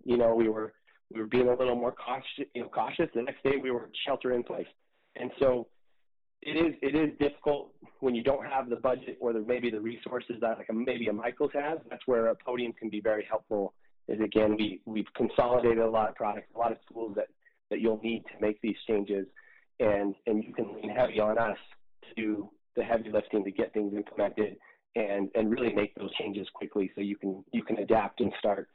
[0.05, 0.75] you know, we were
[1.13, 3.09] we were being a little more cautious, you know, cautious.
[3.15, 4.67] The next day we were shelter in place.
[5.17, 5.67] And so
[6.43, 7.71] it is it is difficult
[8.01, 11.09] when you don't have the budget or the, maybe the resources that like a, maybe
[11.09, 11.79] a Michaels has.
[11.91, 13.75] That's where a podium can be very helpful.
[14.09, 17.27] Is again we we've consolidated a lot of products, a lot of tools that
[17.71, 19.27] that you'll need to make these changes,
[19.81, 21.59] and and you can lean heavy on us
[22.09, 24.57] to do the heavy lifting to get things implemented
[24.95, 28.69] and and really make those changes quickly so you can you can adapt and start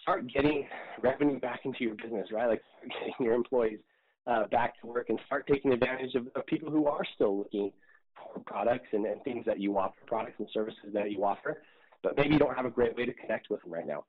[0.00, 0.66] start getting
[1.02, 2.48] revenue back into your business, right?
[2.48, 2.62] Like
[3.00, 3.78] getting your employees
[4.26, 7.72] uh, back to work and start taking advantage of, of, people who are still looking
[8.14, 11.62] for products and, and things that you offer, products and services that you offer,
[12.02, 14.04] but maybe you don't have a great way to connect with them right now.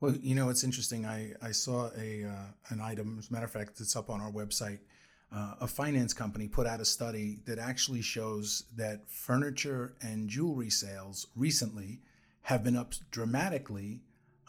[0.00, 1.04] Well, you know, it's interesting.
[1.04, 3.16] I, I saw a uh, an item.
[3.18, 4.78] As a matter of fact, it's up on our website.
[5.34, 10.70] Uh, a finance company put out a study that actually shows that furniture and jewelry
[10.70, 12.00] sales recently
[12.42, 14.00] have been up dramatically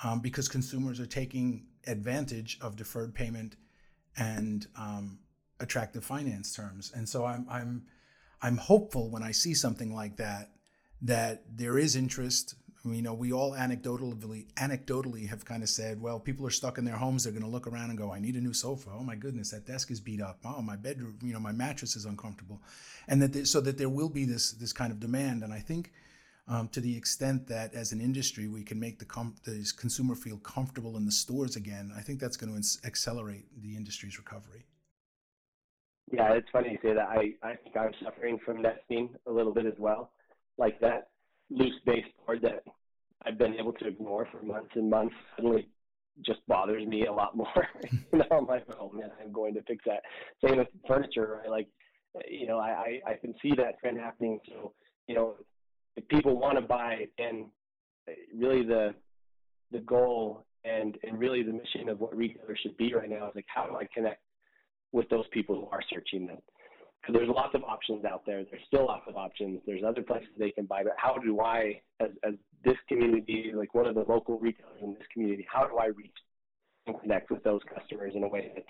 [0.04, 3.58] um, because consumers are taking advantage of deferred payment
[4.20, 5.20] and um,
[5.59, 6.91] attractive finance terms.
[6.93, 7.84] And so I'm I'm
[8.41, 10.51] I'm hopeful when I see something like that
[11.01, 12.55] that there is interest.
[12.86, 16.86] You know, we all anecdotally anecdotally have kind of said, well, people are stuck in
[16.86, 17.24] their homes.
[17.24, 18.89] They're going to look around and go, I need a new sofa.
[18.93, 20.39] Oh my goodness, that desk is beat up.
[20.45, 22.61] Oh, my bedroom, you know, my mattress is uncomfortable,
[23.07, 25.43] and that so that there will be this this kind of demand.
[25.43, 25.91] And I think
[26.50, 30.16] um, to the extent that as an industry we can make the, com- the consumer
[30.16, 34.18] feel comfortable in the stores again, I think that's going to ins- accelerate the industry's
[34.18, 34.66] recovery.
[36.12, 37.08] Yeah, it's funny you say that.
[37.08, 40.12] I, I think I'm suffering from that a little bit as well.
[40.58, 41.10] Like that
[41.52, 42.64] loose baseboard that
[43.26, 45.68] I've been able to ignore for months and months suddenly
[46.26, 47.68] just bothers me a lot more.
[47.91, 50.02] you know, I'm like, oh man, I'm going to fix that.
[50.43, 51.50] Same with furniture, right?
[51.50, 51.68] Like,
[52.28, 54.39] you know, I, I, I can see that trend happening.
[54.47, 54.74] So,
[55.08, 55.36] you know,
[56.00, 57.45] if people want to buy and
[58.08, 58.95] uh, really the
[59.72, 63.34] the goal and and really the mission of what retailers should be right now is
[63.36, 64.22] like how do I connect
[64.91, 66.38] with those people who are searching them?
[67.02, 68.43] Because there's lots of options out there.
[68.43, 69.62] There's still lots of options.
[69.66, 72.34] There's other places they can buy, but how do I, as as
[72.64, 76.18] this community, like one of the local retailers in this community, how do I reach
[76.88, 78.66] and connect with those customers in a way that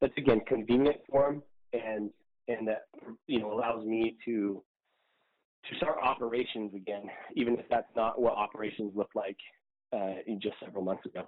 [0.00, 2.10] that's again convenient for them and
[2.48, 2.82] and that
[3.26, 4.62] you know allows me to
[5.70, 9.36] to start operations again, even if that's not what operations looked like
[9.92, 11.26] uh, in just several months ago.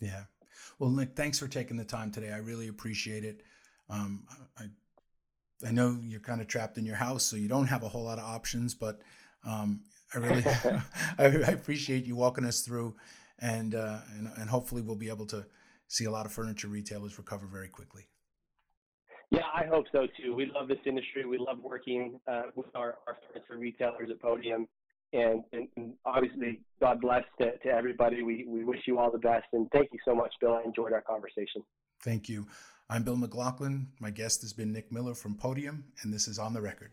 [0.00, 0.24] Yeah.
[0.78, 2.32] Well, Nick, thanks for taking the time today.
[2.32, 3.42] I really appreciate it.
[3.88, 4.24] Um,
[4.58, 4.64] I,
[5.66, 8.04] I know you're kind of trapped in your house, so you don't have a whole
[8.04, 9.00] lot of options, but
[9.44, 9.82] um,
[10.14, 10.44] I really
[11.18, 12.96] I, I, appreciate you walking us through,
[13.38, 15.46] and, uh, and and hopefully we'll be able to
[15.88, 18.08] see a lot of furniture retailers recover very quickly.
[19.30, 20.34] Yeah, I hope so too.
[20.34, 21.24] We love this industry.
[21.24, 24.68] We love working uh, with our, our furniture retailers at Podium.
[25.12, 28.22] And, and, and obviously, God bless to, to everybody.
[28.22, 29.46] We, we wish you all the best.
[29.52, 30.54] And thank you so much, Bill.
[30.54, 31.62] I enjoyed our conversation.
[32.02, 32.46] Thank you.
[32.88, 33.88] I'm Bill McLaughlin.
[34.00, 36.92] My guest has been Nick Miller from Podium, and this is On the Record.